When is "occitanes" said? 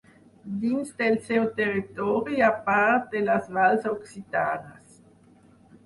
3.97-5.03